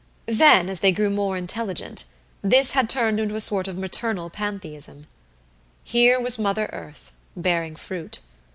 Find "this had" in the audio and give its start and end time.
2.41-2.89